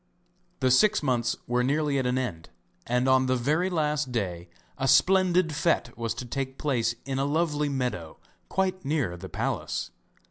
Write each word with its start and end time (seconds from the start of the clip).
The 0.61 0.71
six 0.71 1.03
months 1.03 1.35
were 1.45 1.63
nearly 1.63 1.99
at 1.99 2.07
an 2.07 2.17
end, 2.17 2.49
and 2.87 3.07
on 3.07 3.27
the 3.27 3.35
very 3.35 3.69
last 3.69 4.11
day 4.11 4.49
a 4.79 4.87
splendid 4.87 5.49
fête 5.49 5.95
was 5.95 6.15
to 6.15 6.25
take 6.25 6.57
place 6.57 6.95
in 7.05 7.19
a 7.19 7.25
lovely 7.25 7.69
meadow 7.69 8.17
quite 8.49 8.83
near 8.83 9.15
the 9.15 9.29
palace. 9.29 9.91